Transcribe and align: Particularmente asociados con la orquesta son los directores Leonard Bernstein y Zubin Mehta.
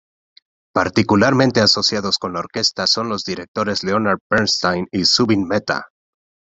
Particularmente 0.73 1.59
asociados 1.61 2.17
con 2.17 2.33
la 2.33 2.39
orquesta 2.39 2.87
son 2.87 3.07
los 3.07 3.23
directores 3.23 3.83
Leonard 3.83 4.17
Bernstein 4.31 4.87
y 4.91 5.05
Zubin 5.05 5.47
Mehta. 5.47 5.89